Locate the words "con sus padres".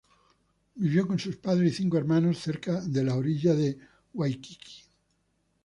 1.07-1.73